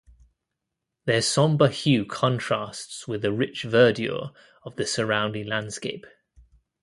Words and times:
Their 1.05 1.21
somber 1.21 1.67
hue 1.67 2.05
contrasts 2.07 3.07
with 3.07 3.21
the 3.21 3.31
rich 3.31 3.61
verdure 3.65 4.33
of 4.63 4.75
the 4.75 4.87
surrounding 4.87 5.45
landscape. 5.45 6.07